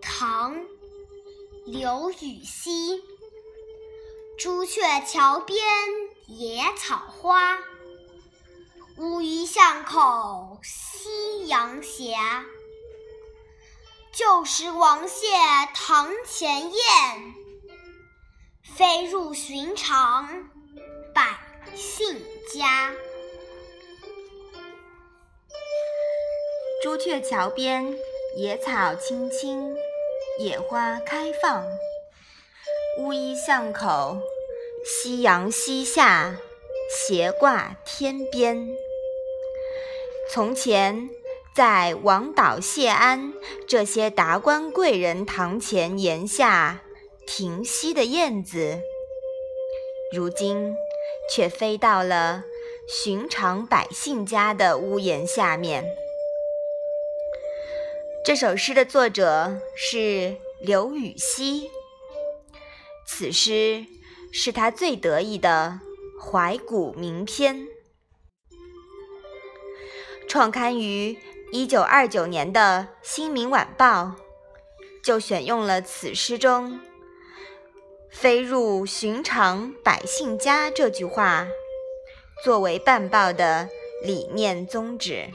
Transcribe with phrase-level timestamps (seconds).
[0.00, 0.66] 唐
[1.66, 3.02] 刘禹锡。
[4.38, 5.58] 朱雀桥边
[6.26, 7.58] 野草花。
[8.98, 12.14] 乌衣巷口夕阳斜。
[14.12, 15.26] 旧时王谢
[15.74, 17.34] 堂前燕。
[18.62, 20.28] 飞入寻常
[21.12, 21.38] 百
[21.74, 22.20] 姓
[22.54, 22.92] 家。
[26.80, 27.92] 朱雀桥边
[28.40, 29.74] 野草青青，
[30.38, 31.66] 野花开放。
[33.00, 34.16] 乌衣巷口，
[34.84, 36.36] 夕阳西下，
[36.88, 38.68] 斜挂天边。
[40.30, 41.10] 从前，
[41.52, 43.32] 在王导、谢安
[43.66, 46.82] 这些达官贵人堂前檐下
[47.26, 48.78] 停息的燕子，
[50.14, 50.76] 如今
[51.28, 52.44] 却飞到了
[52.88, 55.84] 寻常百姓家的屋檐下面。
[58.24, 61.70] 这首诗的作者是刘禹锡。
[63.06, 63.86] 此诗
[64.32, 65.80] 是他最得意的
[66.20, 67.66] 怀古名篇，
[70.28, 71.18] 创刊于
[71.52, 74.02] 一九二九年的《新民晚报》
[75.02, 76.78] 就选用了此诗中
[78.12, 81.48] “飞入寻常百姓家”这句话
[82.44, 83.70] 作为办报的
[84.04, 85.30] 理念宗旨。